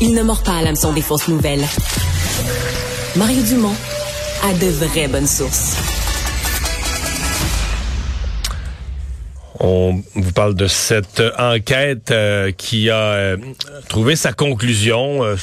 il 0.00 0.14
ne 0.14 0.22
mord 0.22 0.42
pas 0.42 0.56
à 0.56 0.62
l'hameçon 0.62 0.92
des 0.92 1.02
fausses 1.02 1.28
nouvelles. 1.28 1.64
Mario 3.16 3.42
Dumont 3.42 3.74
a 4.44 4.52
de 4.52 4.66
vraies 4.66 5.08
bonnes 5.08 5.26
sources. 5.26 5.76
On 9.58 10.02
vous 10.14 10.32
parle 10.32 10.54
de 10.54 10.66
cette 10.66 11.22
enquête 11.38 12.10
euh, 12.10 12.52
qui 12.52 12.90
a 12.90 12.96
euh, 12.96 13.36
trouvé 13.88 14.14
sa 14.14 14.32
conclusion. 14.32 15.24
Euh, 15.24 15.36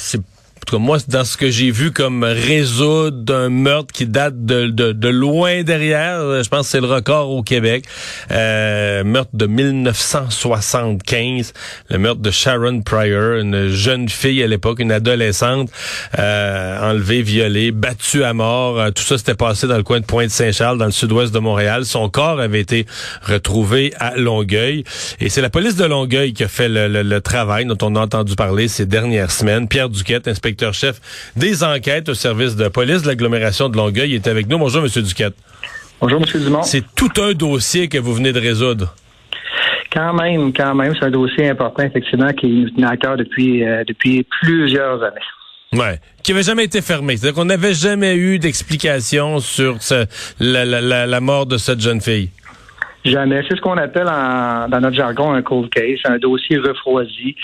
tout 0.66 0.78
cas, 0.78 0.80
moi, 0.80 0.98
dans 1.08 1.26
ce 1.26 1.38
que 1.38 1.50
j'ai 1.50 1.72
vu 1.72 1.92
comme 1.92 2.24
réseau 2.24 3.12
d'un 3.12 3.50
meurtre 3.50 3.94
qui 3.94 4.06
date 4.06 4.46
de, 4.46 4.68
de, 4.68 4.92
de, 4.92 5.10
loin 5.10 5.64
derrière, 5.64 6.44
je 6.44 6.50
pense 6.50 6.68
que 6.68 6.72
c'est 6.72 6.82
le 6.82 6.88
record 6.88 7.32
au 7.32 7.44
Québec. 7.44 7.86
Euh, 8.32 9.04
meurtre 9.04 9.32
de 9.34 9.46
1975, 9.46 11.54
le 11.90 11.98
meurtre 11.98 12.22
de 12.22 12.32
Sharon 12.32 12.82
Pryor, 12.82 13.40
une 13.40 13.68
jeune 13.68 14.10
fille 14.10 14.42
à 14.42 14.48
l'époque, 14.48 14.80
une 14.80 14.92
adolescente, 14.92 15.70
euh, 16.18 16.92
enlevée, 16.92 17.22
violée, 17.22 17.72
battue 17.72 18.24
à 18.24 18.34
mort. 18.34 18.80
Euh, 18.80 18.92
tout 18.92 19.04
ça 19.04 19.18
s'était 19.18 19.36
passé 19.36 19.68
dans 19.68 19.78
le 19.78 19.84
coin 19.84 20.00
de 20.00 20.06
Pointe-Saint-Charles, 20.06 20.78
dans 20.78 20.86
le 20.86 20.92
sud-ouest 20.92 21.34
de 21.34 21.40
Montréal. 21.40 21.86
Son 21.86 22.10
corps 22.10 22.40
avait 22.40 22.62
été 22.62 22.86
retrouvé 23.22 23.94
à 24.00 24.16
Longueuil. 24.16 24.84
Et 25.20 25.30
c'est 25.30 25.42
la 25.42 25.50
police 25.50 25.76
de 25.76 25.86
Longueuil 25.86 26.34
qui 26.34 26.44
a 26.44 26.48
fait 26.48 26.70
le, 26.70 26.88
le, 26.88 27.04
le 27.04 27.22
travail 27.22 27.66
dont 27.66 27.78
on 27.82 27.96
a 27.96 28.00
entendu 28.00 28.36
parler 28.36 28.68
ces 28.68 28.86
dernières 28.86 29.32
semaines. 29.32 29.68
Pierre 29.68 29.90
Duquette, 29.90 30.28
inspecteur 30.28 30.53
chef 30.74 31.00
des 31.36 31.64
enquêtes 31.64 32.10
au 32.10 32.14
service 32.14 32.56
de 32.56 32.68
police 32.68 33.04
de 33.04 33.08
l'agglomération 33.08 33.70
de 33.70 33.78
Longueuil, 33.78 34.16
est 34.16 34.28
avec 34.28 34.48
nous. 34.48 34.58
Bonjour, 34.58 34.84
M. 34.84 35.04
Duquette. 35.04 35.36
Bonjour, 36.00 36.22
M. 36.22 36.42
Dumont. 36.42 36.64
C'est 36.64 36.84
tout 36.96 37.12
un 37.22 37.34
dossier 37.34 37.88
que 37.88 37.98
vous 37.98 38.14
venez 38.14 38.34
de 38.34 38.40
résoudre. 38.40 38.96
Quand 39.94 40.14
même, 40.14 40.52
quand 40.54 40.74
même, 40.74 40.94
c'est 41.00 41.06
un 41.06 41.12
dossier 41.12 41.50
important, 41.50 41.84
effectivement, 41.84 42.34
qui 42.34 42.48
nous 42.48 42.70
tenait 42.72 42.88
à 42.88 42.98
cœur 42.98 43.16
depuis, 43.16 43.64
euh, 43.64 43.84
depuis 43.88 44.26
plusieurs 44.42 45.04
années. 45.04 45.22
Ouais, 45.74 46.00
qui 46.24 46.32
avait 46.32 46.44
jamais 46.44 46.66
été 46.66 46.82
fermé. 46.82 47.18
C'est-à-dire 47.18 47.36
qu'on 47.36 47.46
n'avait 47.46 47.74
jamais 47.74 48.16
eu 48.16 48.40
d'explication 48.40 49.40
sur 49.40 49.82
ce, 49.82 50.06
la, 50.40 50.66
la, 50.66 51.06
la 51.06 51.20
mort 51.20 51.46
de 51.46 51.58
cette 51.58 51.80
jeune 51.80 52.02
fille. 52.02 52.30
Jamais. 53.06 53.44
C'est 53.50 53.58
ce 53.58 53.62
qu'on 53.62 53.78
appelle 53.78 54.08
en, 54.08 54.70
dans 54.70 54.80
notre 54.80 54.96
jargon 54.96 55.34
un 55.34 55.42
cold 55.42 55.70
case, 55.70 56.00
un 56.06 56.18
dossier 56.18 56.58
refroidi. 56.58 57.36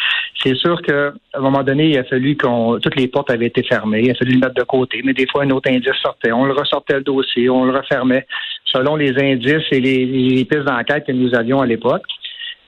C'est 0.42 0.56
sûr 0.56 0.82
qu'à 0.82 1.12
un 1.34 1.40
moment 1.42 1.64
donné, 1.64 1.90
il 1.90 1.98
a 1.98 2.06
fallu 2.06 2.38
qu'on 2.38 2.80
toutes 2.80 2.96
les 2.96 3.10
portes 3.10 3.30
avaient 3.30 3.48
été 3.48 3.64
fermées, 3.64 4.04
il 4.04 4.12
a 4.12 4.16
fallu 4.16 4.34
le 4.34 4.40
mettre 4.40 4.54
de 4.54 4.64
côté, 4.64 5.02
mais 5.04 5.14
des 5.14 5.28
fois 5.28 5.44
un 5.44 5.50
autre 5.50 5.70
indice 5.70 5.92
sortait. 6.02 6.32
On 6.32 6.46
le 6.46 6.54
ressortait 6.54 6.96
le 6.96 7.04
dossier, 7.04 7.50
on 7.50 7.66
le 7.66 7.76
refermait 7.78 8.26
selon 8.64 8.96
les 8.96 9.12
indices 9.22 9.66
et 9.72 9.82
les, 9.82 10.06
les 10.06 10.46
pistes 10.46 10.64
d'enquête 10.64 11.06
que 11.06 11.12
nous 11.12 11.36
avions 11.36 11.60
à 11.60 11.66
l'époque. 11.66 12.04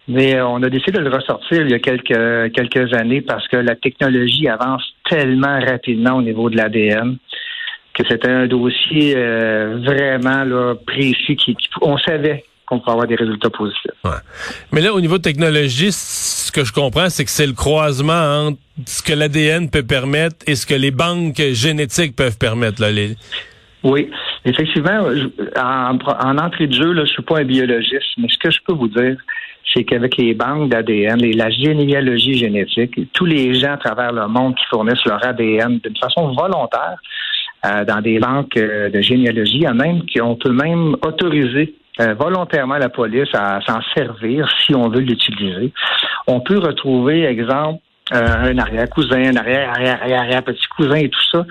Mais 0.09 0.35
euh, 0.35 0.47
on 0.47 0.61
a 0.61 0.69
décidé 0.69 0.99
de 0.99 1.03
le 1.03 1.15
ressortir 1.15 1.61
il 1.61 1.71
y 1.71 1.73
a 1.73 1.79
quelques 1.79 2.53
quelques 2.53 2.93
années 2.93 3.21
parce 3.21 3.47
que 3.47 3.55
la 3.55 3.75
technologie 3.75 4.49
avance 4.49 4.83
tellement 5.09 5.59
rapidement 5.59 6.17
au 6.17 6.21
niveau 6.21 6.49
de 6.49 6.57
l'ADN 6.57 7.17
que 7.93 8.03
c'était 8.09 8.29
un 8.29 8.47
dossier 8.47 9.13
euh, 9.15 9.79
vraiment 9.83 10.43
là, 10.43 10.75
précis 10.85 11.35
qui, 11.35 11.55
qui 11.55 11.69
on 11.81 11.97
savait 11.97 12.43
qu'on 12.79 12.91
avoir 12.91 13.07
des 13.07 13.15
résultats 13.15 13.49
positifs. 13.49 13.91
Ouais. 14.03 14.11
Mais 14.71 14.81
là, 14.81 14.93
au 14.93 15.01
niveau 15.01 15.17
technologie, 15.17 15.91
ce 15.91 16.51
que 16.51 16.63
je 16.63 16.73
comprends, 16.73 17.09
c'est 17.09 17.25
que 17.25 17.31
c'est 17.31 17.47
le 17.47 17.53
croisement 17.53 18.47
entre 18.47 18.57
ce 18.85 19.01
que 19.03 19.13
l'ADN 19.13 19.69
peut 19.69 19.83
permettre 19.83 20.37
et 20.47 20.55
ce 20.55 20.65
que 20.65 20.73
les 20.73 20.91
banques 20.91 21.41
génétiques 21.51 22.15
peuvent 22.15 22.37
permettre. 22.37 22.81
Là, 22.81 22.91
les... 22.91 23.15
Oui, 23.83 24.09
effectivement, 24.45 25.09
en, 25.57 25.97
en, 25.97 26.37
entrée 26.37 26.67
de 26.67 26.73
jeu, 26.73 26.93
là, 26.93 27.05
je 27.05 27.11
suis 27.11 27.23
pas 27.23 27.39
un 27.39 27.45
biologiste, 27.45 28.17
mais 28.17 28.27
ce 28.29 28.37
que 28.37 28.51
je 28.51 28.59
peux 28.65 28.73
vous 28.73 28.87
dire, 28.87 29.17
c'est 29.73 29.83
qu'avec 29.83 30.17
les 30.17 30.33
banques 30.33 30.69
d'ADN 30.69 31.23
et 31.23 31.33
la 31.33 31.49
généalogie 31.49 32.37
génétique, 32.37 32.99
tous 33.13 33.25
les 33.25 33.53
gens 33.53 33.73
à 33.73 33.77
travers 33.77 34.11
le 34.11 34.27
monde 34.27 34.55
qui 34.55 34.65
fournissent 34.69 35.05
leur 35.05 35.23
ADN 35.25 35.79
d'une 35.79 35.97
façon 35.97 36.33
volontaire 36.33 36.97
euh, 37.65 37.85
dans 37.85 38.01
des 38.01 38.19
banques 38.19 38.57
euh, 38.57 38.89
de 38.89 39.01
généalogie, 39.01 39.57
il 39.57 39.63
y 39.63 39.67
en 39.67 39.79
a 39.79 39.85
même 39.85 40.03
qui 40.05 40.19
ont 40.21 40.35
tout 40.35 40.49
de 40.49 40.53
même 40.53 40.95
autorisé 41.05 41.75
euh, 41.99 42.13
volontairement 42.13 42.77
la 42.77 42.89
police 42.89 43.29
à 43.33 43.59
s'en 43.67 43.81
servir 43.95 44.47
si 44.61 44.73
on 44.73 44.89
veut 44.89 45.01
l'utiliser. 45.01 45.73
On 46.27 46.39
peut 46.39 46.59
retrouver, 46.59 47.25
exemple, 47.25 47.81
euh, 48.13 48.51
un 48.51 48.57
arrière-cousin, 48.57 49.31
un 49.31 49.35
arrière-arrière-arrière-petit 49.35 50.67
cousin 50.75 50.95
et 50.95 51.09
tout 51.09 51.23
ça. 51.31 51.45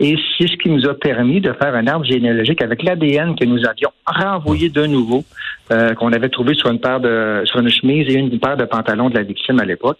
Et 0.00 0.16
c'est 0.36 0.46
ce 0.46 0.56
qui 0.56 0.70
nous 0.70 0.86
a 0.86 0.94
permis 0.94 1.40
de 1.40 1.52
faire 1.52 1.74
un 1.74 1.86
arbre 1.86 2.04
généalogique 2.04 2.62
avec 2.62 2.82
l'ADN 2.82 3.34
que 3.34 3.44
nous 3.44 3.66
avions 3.66 3.90
renvoyé 4.06 4.68
de 4.70 4.86
nouveau, 4.86 5.24
euh, 5.72 5.94
qu'on 5.94 6.12
avait 6.12 6.28
trouvé 6.28 6.54
sur 6.54 6.70
une 6.70 6.80
paire 6.80 7.00
de 7.00 7.42
sur 7.44 7.58
une 7.58 7.68
chemise 7.68 8.08
et 8.08 8.14
une 8.14 8.38
paire 8.38 8.56
de 8.56 8.64
pantalons 8.64 9.10
de 9.10 9.16
la 9.16 9.22
victime 9.22 9.58
à 9.60 9.64
l'époque. 9.64 9.98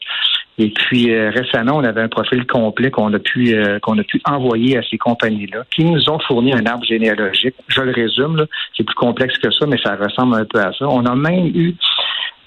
Et 0.58 0.70
puis 0.70 1.12
euh, 1.12 1.30
récemment, 1.30 1.76
on 1.76 1.84
avait 1.84 2.02
un 2.02 2.08
profil 2.08 2.44
complet 2.46 2.90
qu'on 2.90 3.12
a 3.14 3.18
pu 3.18 3.54
euh, 3.54 3.78
qu'on 3.78 3.96
a 3.98 4.02
pu 4.02 4.20
envoyer 4.24 4.76
à 4.76 4.82
ces 4.82 4.98
compagnies-là, 4.98 5.64
qui 5.70 5.84
nous 5.84 6.10
ont 6.10 6.18
fourni 6.18 6.52
un 6.52 6.66
arbre 6.66 6.84
généalogique. 6.84 7.54
Je 7.68 7.80
le 7.80 7.92
résume, 7.92 8.44
c'est 8.76 8.84
plus 8.84 8.94
complexe 8.94 9.38
que 9.38 9.50
ça, 9.52 9.66
mais 9.66 9.78
ça 9.82 9.94
ressemble 9.94 10.34
un 10.34 10.44
peu 10.44 10.58
à 10.58 10.72
ça. 10.72 10.86
On 10.88 11.06
a 11.06 11.14
même 11.14 11.46
eu 11.46 11.74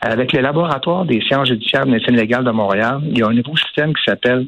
avec 0.01 0.33
le 0.33 0.41
laboratoire 0.41 1.05
des 1.05 1.22
sciences 1.22 1.47
judiciaires 1.47 1.85
de 1.85 1.91
médecine 1.91 2.16
légale 2.16 2.44
de 2.44 2.51
Montréal, 2.51 2.99
il 3.05 3.17
y 3.17 3.23
a 3.23 3.27
un 3.27 3.33
nouveau 3.33 3.55
système 3.55 3.94
qui 3.94 4.03
s'appelle 4.05 4.47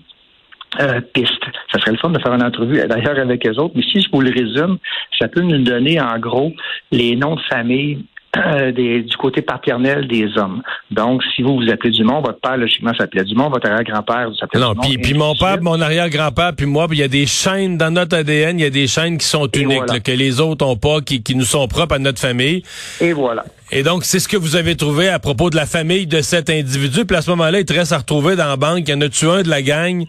euh, 0.82 1.00
piste. 1.14 1.44
Ça 1.72 1.80
serait 1.80 1.92
le 1.92 1.98
fun 1.98 2.10
de 2.10 2.20
faire 2.20 2.34
une 2.34 2.44
entrevue 2.44 2.84
d'ailleurs 2.88 3.20
avec 3.20 3.44
les 3.44 3.58
autres, 3.60 3.74
mais 3.76 3.84
si 3.84 4.02
je 4.02 4.10
vous 4.12 4.22
le 4.22 4.32
résume, 4.32 4.78
ça 5.20 5.28
peut 5.28 5.42
nous 5.42 5.60
donner 5.60 6.02
en 6.02 6.18
gros 6.18 6.52
les 6.92 7.16
noms 7.16 7.36
de 7.36 7.42
famille 7.42 8.04
euh, 8.36 8.72
des, 8.72 9.02
du 9.02 9.16
côté 9.16 9.42
paternel 9.42 10.08
des 10.08 10.38
hommes. 10.38 10.64
Donc, 10.90 11.22
si 11.36 11.44
vous 11.44 11.56
vous 11.56 11.70
appelez 11.70 11.92
Dumont, 11.92 12.22
votre 12.22 12.40
père, 12.40 12.58
logiquement, 12.58 12.92
s'appelait 12.98 13.24
Dumont, 13.24 13.50
votre 13.50 13.70
arrière-grand-père 13.70 14.30
vous 14.30 14.36
s'appelait 14.36 14.60
Non, 14.60 14.74
puis, 14.76 14.98
puis 14.98 15.14
mon 15.14 15.36
père, 15.36 15.58
mon 15.62 15.80
arrière-grand-père, 15.80 16.54
puis 16.56 16.66
moi, 16.66 16.88
il 16.92 16.98
y 16.98 17.04
a 17.04 17.08
des 17.08 17.28
chaînes 17.28 17.78
dans 17.78 17.92
notre 17.92 18.18
ADN, 18.18 18.60
il 18.60 18.64
y 18.64 18.66
a 18.66 18.72
des 18.72 18.88
chaînes 18.88 19.18
qui 19.18 19.28
sont 19.28 19.48
uniques, 19.54 19.78
voilà. 19.78 19.94
là, 19.94 20.00
que 20.00 20.12
les 20.12 20.42
autres 20.42 20.66
ont 20.66 20.78
pas, 20.78 21.02
qui, 21.02 21.22
qui 21.22 21.36
nous 21.36 21.46
sont 21.46 21.68
propres 21.68 21.96
à 21.96 22.00
notre 22.00 22.20
famille. 22.20 22.64
Et 23.00 23.14
voilà. 23.14 23.46
Et 23.76 23.82
donc, 23.82 24.04
c'est 24.04 24.20
ce 24.20 24.28
que 24.28 24.38
vous 24.38 24.56
avez 24.56 24.76
trouvé 24.76 25.10
à 25.10 25.18
propos 25.18 25.50
de 25.50 25.56
la 25.56 25.66
famille 25.66 26.06
de 26.06 26.22
cet 26.22 26.52
individu. 26.52 27.06
Puis 27.06 27.18
à 27.18 27.22
ce 27.22 27.32
moment-là, 27.32 27.60
il 27.60 27.66
te 27.66 27.74
reste 27.74 27.92
à 27.92 27.98
retrouver 27.98 28.36
dans 28.36 28.46
la 28.46 28.56
banque. 28.56 28.82
Il 28.88 28.90
y 28.90 28.94
en 28.94 29.02
a-tu 29.02 29.26
un 29.26 29.42
de 29.42 29.50
la 29.50 29.64
gang 29.64 30.06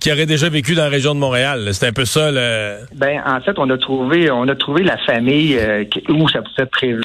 qui 0.00 0.12
aurait 0.12 0.26
déjà 0.26 0.48
vécu 0.48 0.76
dans 0.76 0.84
la 0.84 0.88
région 0.88 1.16
de 1.16 1.18
Montréal? 1.18 1.68
C'est 1.72 1.88
un 1.88 1.92
peu 1.92 2.04
ça, 2.04 2.30
le... 2.30 2.76
Ben, 2.94 3.20
en 3.26 3.40
fait, 3.40 3.58
on 3.58 3.68
a 3.70 3.76
trouvé, 3.76 4.30
on 4.30 4.46
a 4.46 4.54
trouvé 4.54 4.84
la 4.84 4.98
famille 4.98 5.56
euh, 5.58 5.82
où 6.08 6.28
ça 6.28 6.42
pouvait 6.42 6.66
prévu 6.66 7.00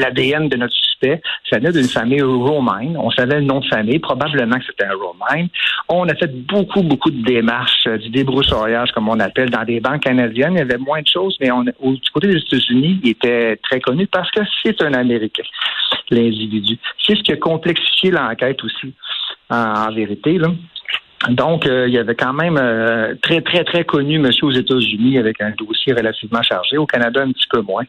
l'ADN 0.00 0.48
de 0.48 0.56
notre 0.56 0.74
suspect. 0.74 1.20
Ça 1.48 1.58
venait 1.58 1.72
d'une 1.72 1.88
famille 1.88 2.22
romaine. 2.22 2.96
On 2.96 3.10
savait 3.10 3.36
le 3.36 3.46
nom 3.46 3.60
de 3.60 3.66
famille. 3.66 3.98
Probablement 3.98 4.56
que 4.58 4.64
c'était 4.66 4.86
un 4.86 4.94
romaine. 4.94 5.48
On 5.88 6.08
a 6.08 6.14
fait 6.14 6.32
beaucoup, 6.46 6.82
beaucoup 6.82 7.10
de 7.10 7.22
démarches, 7.22 7.86
euh, 7.86 7.98
du 7.98 8.10
débroussaillage, 8.10 8.92
comme 8.92 9.08
on 9.08 9.20
appelle, 9.20 9.50
dans 9.50 9.64
des 9.64 9.80
banques 9.80 10.02
canadiennes. 10.02 10.54
Il 10.54 10.58
y 10.58 10.62
avait 10.62 10.78
moins 10.78 11.02
de 11.02 11.08
choses, 11.08 11.36
mais 11.40 11.50
au, 11.50 11.94
du 11.94 12.10
côté 12.12 12.28
des 12.28 12.38
États-Unis, 12.38 13.00
il 13.02 13.10
était 13.10 13.56
très 13.62 13.80
connu 13.80 14.06
parce 14.06 14.30
que 14.30 14.40
c'est 14.62 14.82
un 14.82 14.94
Américain 14.94 15.44
l'individu. 16.10 16.78
C'est 17.04 17.16
ce 17.16 17.22
qui 17.22 17.32
a 17.32 17.36
complexifié 17.36 18.10
l'enquête 18.10 18.62
aussi, 18.64 18.92
en, 19.48 19.56
en 19.56 19.92
vérité. 19.92 20.38
Là. 20.38 20.48
Donc, 21.28 21.66
euh, 21.66 21.86
il 21.86 21.92
y 21.92 21.98
avait 21.98 22.14
quand 22.14 22.32
même 22.32 22.56
euh, 22.56 23.14
très, 23.20 23.42
très, 23.42 23.62
très 23.62 23.84
connu 23.84 24.18
monsieur 24.18 24.46
aux 24.46 24.52
États-Unis 24.52 25.18
avec 25.18 25.40
un 25.42 25.50
dossier 25.50 25.92
relativement 25.92 26.42
chargé. 26.42 26.78
Au 26.78 26.86
Canada, 26.86 27.20
un 27.22 27.32
petit 27.32 27.46
peu 27.50 27.60
moins. 27.60 27.84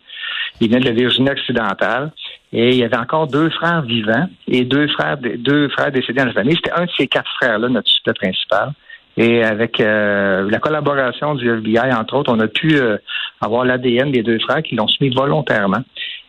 Il 0.59 0.67
venait 0.67 0.81
de 0.81 0.85
la 0.85 0.91
Virginie 0.91 1.29
occidentale. 1.29 2.11
Et 2.53 2.69
il 2.69 2.75
y 2.75 2.83
avait 2.83 2.97
encore 2.97 3.27
deux 3.27 3.49
frères 3.49 3.81
vivants 3.83 4.27
et 4.47 4.65
deux 4.65 4.87
frères, 4.89 5.17
deux 5.17 5.69
frères 5.69 5.91
décédés 5.91 6.19
dans 6.19 6.25
la 6.25 6.33
famille. 6.33 6.55
C'était 6.55 6.73
un 6.73 6.85
de 6.85 6.91
ces 6.97 7.07
quatre 7.07 7.31
frères-là, 7.35 7.69
notre 7.69 7.87
suspect 7.87 8.13
principal. 8.13 8.73
Et 9.17 9.43
avec 9.43 9.79
euh, 9.79 10.49
la 10.49 10.59
collaboration 10.59 11.35
du 11.35 11.49
FBI, 11.49 11.93
entre 11.93 12.15
autres, 12.15 12.33
on 12.33 12.39
a 12.39 12.47
pu 12.47 12.75
euh, 12.75 12.97
avoir 13.39 13.65
l'ADN 13.65 14.11
des 14.11 14.23
deux 14.23 14.39
frères 14.39 14.61
qui 14.61 14.75
l'ont 14.75 14.87
soumis 14.87 15.13
volontairement. 15.13 15.83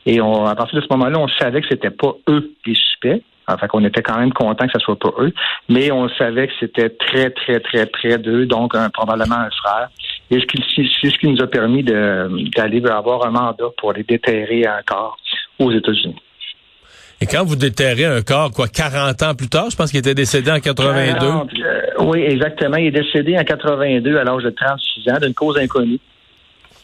Et 0.07 0.21
on, 0.21 0.47
à 0.47 0.55
partir 0.55 0.81
de 0.81 0.85
ce 0.85 0.93
moment-là, 0.93 1.19
on 1.19 1.29
savait 1.29 1.61
que 1.61 1.69
c'était 1.69 1.91
pas 1.91 2.13
eux 2.29 2.53
les 2.67 2.75
suspects. 2.75 3.23
Enfin, 3.49 3.67
qu'on 3.67 3.85
était 3.85 4.03
quand 4.03 4.19
même 4.19 4.33
content 4.33 4.67
que 4.67 4.73
ce 4.75 4.79
soit 4.79 4.99
pas 4.99 5.13
eux, 5.19 5.33
mais 5.69 5.91
on 5.91 6.09
savait 6.11 6.47
que 6.47 6.53
c'était 6.61 6.91
très, 6.91 7.31
très, 7.31 7.59
très 7.61 7.87
près 7.87 8.19
d'eux, 8.19 8.47
donc 8.47 8.75
un, 8.75 8.89
probablement 8.89 9.37
un 9.37 9.51
frère. 9.51 9.91
Et 10.31 10.39
c'est 10.75 11.11
ce 11.11 11.19
qui 11.19 11.27
nous 11.27 11.43
a 11.43 11.47
permis 11.47 11.83
d'aller 11.83 12.83
avoir 12.87 13.27
un 13.27 13.31
mandat 13.31 13.65
pour 13.77 13.93
les 13.93 14.05
déterrer 14.05 14.65
encore 14.69 15.17
aux 15.59 15.73
États-Unis. 15.73 16.17
Et 17.21 17.27
quand 17.27 17.45
vous 17.45 17.55
déterrez 17.55 18.05
un 18.05 18.21
corps, 18.23 18.51
quoi, 18.51 18.67
40 18.67 19.23
ans 19.23 19.35
plus 19.35 19.49
tard, 19.49 19.71
je 19.71 19.77
pense 19.77 19.91
qu'il 19.91 20.01
était 20.01 20.15
décédé 20.15 20.51
en 20.51 20.59
82. 20.59 21.19
40, 21.21 21.51
euh, 21.53 21.81
oui, 22.01 22.21
exactement. 22.23 22.77
Il 22.79 22.87
est 22.87 23.03
décédé 23.03 23.39
en 23.39 23.45
82 23.45 24.17
à 24.17 24.25
l'âge 24.25 24.43
de 24.43 24.51
36 24.51 25.11
ans 25.13 25.19
d'une 25.21 25.35
cause 25.35 25.57
inconnue. 25.57 26.01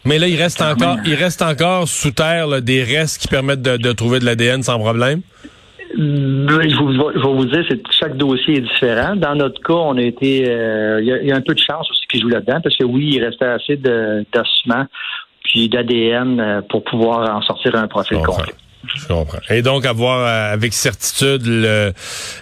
Mais 0.04 0.18
là, 0.18 0.28
il 0.28 0.40
reste 0.40 0.62
encore, 0.62 0.98
il 1.04 1.14
reste 1.14 1.42
encore 1.42 1.88
sous 1.88 2.12
terre 2.12 2.46
là, 2.46 2.60
des 2.60 2.84
restes 2.84 3.20
qui 3.20 3.26
permettent 3.26 3.62
de, 3.62 3.76
de 3.78 3.92
trouver 3.92 4.20
de 4.20 4.26
l'ADN 4.26 4.62
sans 4.62 4.78
problème? 4.78 5.22
Je, 5.98 6.76
vous, 6.76 6.92
je 6.92 6.98
vais 6.98 7.34
vous 7.34 7.44
dire, 7.46 7.64
c'est 7.68 7.80
chaque 7.90 8.16
dossier 8.16 8.58
est 8.58 8.60
différent. 8.60 9.16
Dans 9.16 9.34
notre 9.34 9.60
cas, 9.60 9.74
on 9.74 9.96
a 9.96 10.02
été, 10.02 10.48
euh, 10.48 11.00
il 11.00 11.06
y, 11.06 11.26
y, 11.26 11.32
a 11.32 11.36
un 11.36 11.40
peu 11.40 11.54
de 11.54 11.58
chance 11.58 11.90
aussi 11.90 12.06
qui 12.08 12.20
joue 12.20 12.28
là-dedans, 12.28 12.60
parce 12.62 12.76
que 12.76 12.84
oui, 12.84 13.10
il 13.14 13.24
restait 13.24 13.46
assez 13.46 13.76
d'ossements 13.76 14.86
puis 15.42 15.68
d'ADN 15.68 16.62
pour 16.68 16.84
pouvoir 16.84 17.34
en 17.34 17.42
sortir 17.42 17.74
un 17.74 17.88
profil 17.88 18.18
complet. 18.18 18.54
Je 18.84 19.06
comprends. 19.06 19.38
Et 19.50 19.62
donc 19.62 19.84
avoir 19.84 20.20
euh, 20.20 20.52
avec 20.52 20.72
certitude 20.72 21.42
le, 21.44 21.92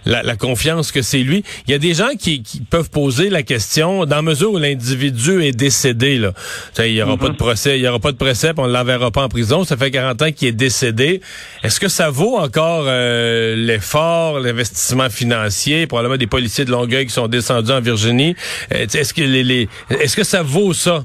la, 0.05 0.37
confiance 0.37 0.93
que 0.93 1.01
c'est 1.01 1.23
lui. 1.23 1.43
Il 1.67 1.71
y 1.71 1.75
a 1.75 1.79
des 1.79 1.95
gens 1.95 2.11
qui, 2.19 2.43
qui, 2.43 2.61
peuvent 2.61 2.91
poser 2.91 3.31
la 3.31 3.43
question 3.43 4.05
dans 4.05 4.23
mesure 4.23 4.53
où 4.53 4.59
l'individu 4.59 5.43
est 5.43 5.57
décédé. 5.57 6.19
Là. 6.19 6.33
il 6.79 6.93
n'y 6.93 7.03
aura 7.03 7.17
pas 7.17 7.29
de 7.29 7.33
mm-hmm. 7.33 7.37
procès, 7.37 7.79
il 7.79 7.85
y 7.85 7.89
aura 7.89 8.01
pas 8.01 8.13
de 8.13 8.17
procès, 8.17 8.53
on 8.59 8.67
ne 8.67 8.73
l'enverra 8.73 9.11
pas 9.11 9.25
en 9.25 9.29
prison. 9.29 9.65
Ça 9.65 9.77
fait 9.77 9.91
40 9.91 10.23
ans 10.23 10.33
qu'il 10.33 10.49
est 10.49 10.53
décédé. 10.53 11.23
Est-ce 11.63 11.81
que 11.81 11.89
ça 11.89 12.11
vaut 12.11 12.37
encore 12.37 12.85
euh, 12.87 13.57
l'effort, 13.57 14.39
l'investissement 14.41 15.09
financier, 15.09 15.87
probablement 15.87 16.19
des 16.19 16.27
policiers 16.27 16.65
de 16.65 16.71
Longueuil 16.71 17.07
qui 17.07 17.13
sont 17.13 17.29
descendus 17.29 17.73
en 17.73 17.81
Virginie? 17.81 18.37
Euh, 18.75 18.87
est-ce 18.93 19.15
que 19.15 19.23
les, 19.23 19.43
les 19.43 19.69
est-ce 19.89 20.17
que 20.17 20.25
ça 20.25 20.43
vaut 20.43 20.75
ça? 20.75 21.05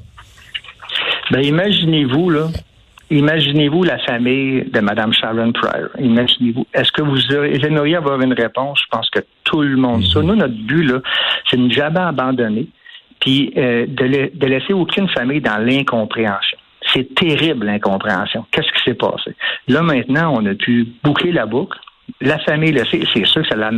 Ben 1.31 1.41
imaginez-vous 1.41 2.29
là 2.29 2.49
Imaginez-vous 3.11 3.83
la 3.83 3.99
famille 3.99 4.63
de 4.71 4.79
Mme 4.79 5.11
Sharon 5.11 5.51
Pryor. 5.51 5.89
Imaginez-vous. 5.99 6.65
Est-ce 6.73 6.93
que 6.93 7.01
vous 7.01 7.19
aimeriez 7.65 7.97
avoir 7.97 8.21
une 8.21 8.31
réponse? 8.31 8.79
Je 8.81 8.87
pense 8.89 9.09
que 9.09 9.19
tout 9.43 9.61
le 9.61 9.75
monde. 9.75 10.05
Ça, 10.05 10.21
mhm. 10.21 10.27
nous, 10.27 10.35
notre 10.35 10.55
but, 10.55 10.83
là, 10.83 10.99
c'est 11.49 11.57
de 11.57 11.63
ne 11.63 11.69
jamais 11.69 11.99
abandonner, 11.99 12.67
puis 13.19 13.51
euh, 13.57 13.85
de, 13.85 14.45
laisser 14.45 14.71
aucune 14.71 15.09
famille 15.09 15.41
dans 15.41 15.57
l'incompréhension. 15.57 16.57
C'est 16.93 17.13
terrible, 17.13 17.65
l'incompréhension. 17.65 18.45
Qu'est-ce 18.49 18.71
qui 18.71 18.83
s'est 18.85 18.97
passé? 18.97 19.35
Là, 19.67 19.81
maintenant, 19.81 20.33
on 20.39 20.45
a 20.45 20.55
pu 20.55 20.87
boucler 21.03 21.33
la 21.33 21.45
boucle. 21.45 21.77
La 22.21 22.39
famille 22.39 22.71
le 22.71 22.85
sait, 22.85 23.01
c'est 23.13 23.25
sûr 23.25 23.41
que 23.41 23.47
ça 23.49 23.55
la, 23.55 23.71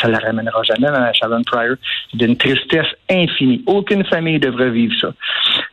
ça 0.00 0.08
la 0.08 0.18
ramènera 0.18 0.62
jamais 0.64 0.88
à 0.88 1.12
Sharon 1.12 1.42
Pryor. 1.44 1.76
d'une 2.12 2.36
tristesse 2.36 2.88
infinie. 3.08 3.62
Aucune 3.66 4.04
famille 4.04 4.40
devrait 4.40 4.70
vivre 4.70 4.94
ça. 5.00 5.12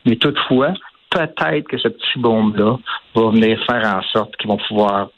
Mais 0.06 0.18
toutefois, 0.18 0.74
peut-être 1.18 1.68
que 1.68 1.78
ce 1.78 1.88
petit 1.88 2.20
bombe-là 2.20 2.78
va 3.16 3.32
venir 3.32 3.60
faire 3.66 3.96
en 3.96 4.02
sorte 4.14 4.36
qu'ils 4.38 4.50
vont 4.50 4.60
pouvoir 4.68 5.10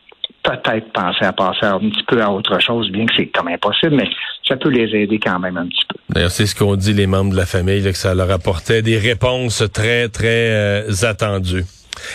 peut-être 0.43 0.91
penser 0.93 1.25
à 1.25 1.33
passer 1.33 1.65
un 1.65 1.79
petit 1.79 2.03
peu 2.07 2.21
à 2.21 2.31
autre 2.31 2.59
chose, 2.59 2.89
bien 2.91 3.05
que 3.05 3.13
c'est 3.17 3.27
comme 3.27 3.49
impossible, 3.49 3.95
mais 3.95 4.09
ça 4.47 4.55
peut 4.55 4.69
les 4.69 4.95
aider 4.95 5.19
quand 5.19 5.39
même 5.39 5.57
un 5.57 5.67
petit 5.67 5.85
peu. 5.87 5.95
D'ailleurs, 6.09 6.31
c'est 6.31 6.45
ce 6.45 6.55
qu'ont 6.55 6.75
dit 6.75 6.93
les 6.93 7.07
membres 7.07 7.31
de 7.31 7.35
la 7.35 7.45
famille, 7.45 7.83
que 7.83 7.93
ça 7.93 8.15
leur 8.15 8.31
apportait 8.31 8.81
des 8.81 8.97
réponses 8.97 9.63
très, 9.73 10.07
très 10.07 10.51
euh, 10.51 10.91
attendues. 11.03 11.65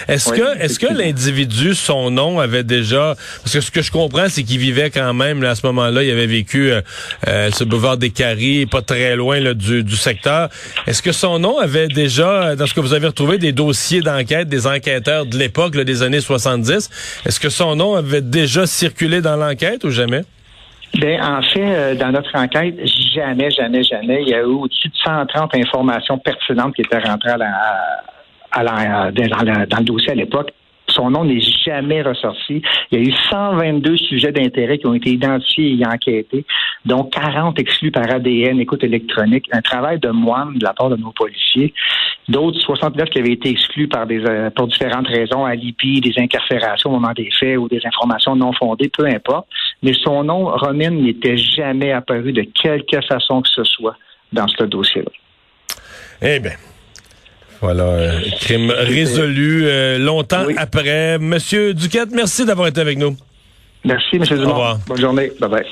Est-ce 0.09 0.33
que 0.33 0.59
est-ce 0.61 0.79
que 0.79 0.93
l'individu, 0.93 1.75
son 1.75 2.11
nom 2.11 2.41
avait 2.41 2.65
déjà 2.65 3.15
parce 3.43 3.53
que 3.53 3.61
ce 3.61 3.71
que 3.71 3.83
je 3.83 3.91
comprends, 3.91 4.29
c'est 4.29 4.43
qu'il 4.43 4.59
vivait 4.59 4.91
quand 4.91 5.15
même 5.15 5.43
à 5.45 5.55
ce 5.55 5.67
moment-là, 5.67 6.03
il 6.03 6.11
avait 6.11 6.27
vécu 6.27 6.71
euh, 6.71 6.81
euh, 7.29 7.51
ce 7.51 7.65
boulevard 7.65 7.97
des 7.97 8.11
Caries, 8.11 8.67
pas 8.67 8.83
très 8.83 9.17
loin 9.17 9.41
du, 9.55 9.97
secteur. 9.97 10.49
Est-ce 10.87 11.03
que 11.03 11.13
son 11.13 11.39
nom 11.39 11.59
avait 11.59 11.89
déjà, 11.89 12.57
dans 12.57 12.67
ce 12.67 12.75
que 12.75 12.81
vous 12.81 12.95
avez 12.95 13.07
retrouvé, 13.07 13.39
des 13.39 13.53
dossiers 13.53 14.01
d'enquête, 14.01 14.49
des 14.49 14.67
enquêteurs 14.67 15.27
de 15.27 15.37
l'époque, 15.37 15.77
des 15.77 16.03
années 16.03 16.21
70, 16.21 16.91
est-ce 17.27 17.41
que 17.41 17.49
son 17.49 17.77
nom 17.77 17.95
avait 17.95 18.23
déjà 18.23 18.67
circulé 18.67 19.21
dans 19.21 19.37
l'enquête 19.37 19.85
ou 19.85 19.91
jamais? 19.91 20.23
Ben, 21.01 21.21
en 21.23 21.43
fait, 21.43 21.61
euh, 21.61 21.95
dans 21.97 22.13
notre 22.13 22.37
enquête, 22.37 22.75
jamais, 23.15 23.51
jamais, 23.51 23.83
jamais, 23.83 24.23
il 24.23 24.29
y 24.29 24.35
a 24.35 24.41
eu 24.41 24.45
au-dessus 24.45 24.89
de 24.89 24.97
130 25.05 25.57
informations 25.57 26.19
pertinentes 26.19 26.75
qui 26.75 26.83
étaient 26.83 26.99
rentrées 26.99 27.31
à 27.31 27.37
la, 27.37 27.51
dans, 28.63 29.79
le 29.79 29.85
dossier 29.85 30.13
à 30.13 30.15
l'époque. 30.15 30.53
Son 30.89 31.11
nom 31.11 31.25
n'est 31.25 31.41
jamais 31.41 32.03
ressorti. 32.03 32.63
Il 32.91 32.99
y 32.99 33.03
a 33.03 33.05
eu 33.05 33.13
122 33.31 33.97
sujets 33.97 34.33
d'intérêt 34.33 34.79
qui 34.79 34.87
ont 34.87 34.95
été 34.95 35.11
identifiés 35.11 35.77
et 35.81 35.87
enquêtés, 35.87 36.45
dont 36.85 37.05
40 37.05 37.59
exclus 37.59 37.91
par 37.91 38.09
ADN, 38.09 38.61
écoute 38.61 38.85
électronique, 38.85 39.47
un 39.51 39.63
travail 39.63 39.99
de 39.99 40.11
moine 40.11 40.55
de 40.59 40.65
la 40.65 40.75
part 40.75 40.91
de 40.91 40.97
nos 40.97 41.11
policiers. 41.11 41.73
D'autres 42.29 42.61
69 42.61 43.09
qui 43.11 43.19
avaient 43.19 43.33
été 43.33 43.49
exclus 43.51 43.89
par 43.89 44.07
des, 44.07 44.25
euh, 44.25 44.51
pour 44.51 44.69
différentes 44.69 45.09
raisons, 45.09 45.45
alibi, 45.45 46.01
des 46.01 46.15
interférations 46.19 46.91
au 46.91 46.95
moment 46.95 47.13
des 47.13 47.31
faits 47.39 47.59
ou 47.59 47.69
des 47.69 47.81
informations 47.85 48.37
non 48.37 48.53
fondées, 48.53 48.91
peu 48.97 49.07
importe. 49.07 49.49
Mais 49.83 49.95
son 49.95 50.23
nom, 50.23 50.47
Romin, 50.47 50.91
n'était 50.91 51.37
jamais 51.37 51.93
apparu 51.93 52.33
de 52.33 52.43
quelque 52.43 53.01
façon 53.07 53.43
que 53.43 53.49
ce 53.49 53.65
soit 53.65 53.97
dans 54.33 54.49
ce 54.49 54.65
dossier-là. 54.65 55.11
Eh 56.23 56.41
bien, 56.41 56.53
voilà, 57.61 57.85
euh, 57.85 58.21
crime 58.41 58.71
résolu 58.71 59.65
euh, 59.67 59.99
longtemps 59.99 60.47
après. 60.57 61.19
Monsieur 61.19 61.75
Duquette, 61.75 62.11
merci 62.13 62.45
d'avoir 62.45 62.69
été 62.69 62.81
avec 62.81 62.99
nous. 62.99 63.17
Merci, 63.85 64.19
Monsieur 64.19 64.37
Dumont. 64.37 64.51
Au 64.51 64.55
revoir. 64.55 64.79
Bonne 64.87 65.01
journée. 65.01 65.33
Bye 65.41 65.51
bye. 65.51 65.67